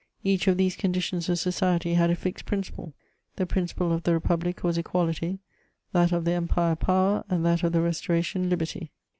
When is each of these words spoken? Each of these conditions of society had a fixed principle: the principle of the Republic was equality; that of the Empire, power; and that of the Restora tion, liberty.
Each 0.23 0.47
of 0.47 0.57
these 0.57 0.75
conditions 0.75 1.29
of 1.29 1.37
society 1.37 1.93
had 1.93 2.09
a 2.09 2.15
fixed 2.15 2.47
principle: 2.47 2.95
the 3.35 3.45
principle 3.45 3.93
of 3.93 4.01
the 4.01 4.13
Republic 4.15 4.63
was 4.63 4.75
equality; 4.79 5.37
that 5.91 6.11
of 6.11 6.25
the 6.25 6.31
Empire, 6.31 6.75
power; 6.75 7.23
and 7.29 7.45
that 7.45 7.61
of 7.61 7.71
the 7.71 7.81
Restora 7.83 8.25
tion, 8.25 8.49
liberty. 8.49 8.89